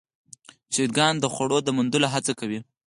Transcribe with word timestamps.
چرګان 0.73 1.13
د 1.19 1.25
خوړو 1.33 1.57
د 1.63 1.69
موندلو 1.77 2.07
هڅه 2.13 2.33
کوي. 2.39 2.59